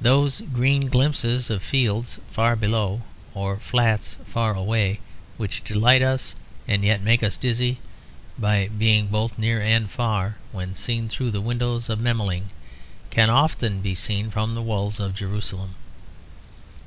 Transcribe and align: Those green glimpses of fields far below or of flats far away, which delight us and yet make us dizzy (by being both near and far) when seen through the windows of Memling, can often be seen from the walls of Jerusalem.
Those 0.00 0.40
green 0.40 0.88
glimpses 0.88 1.50
of 1.50 1.62
fields 1.62 2.18
far 2.30 2.56
below 2.56 3.02
or 3.34 3.52
of 3.52 3.60
flats 3.62 4.16
far 4.24 4.54
away, 4.56 4.98
which 5.36 5.62
delight 5.62 6.00
us 6.00 6.34
and 6.66 6.82
yet 6.82 7.02
make 7.02 7.22
us 7.22 7.36
dizzy 7.36 7.78
(by 8.38 8.68
being 8.68 9.08
both 9.08 9.36
near 9.38 9.60
and 9.60 9.90
far) 9.90 10.36
when 10.52 10.74
seen 10.74 11.06
through 11.10 11.32
the 11.32 11.42
windows 11.42 11.90
of 11.90 11.98
Memling, 12.00 12.46
can 13.10 13.28
often 13.28 13.82
be 13.82 13.94
seen 13.94 14.30
from 14.30 14.54
the 14.54 14.62
walls 14.62 14.98
of 15.00 15.14
Jerusalem. 15.14 15.74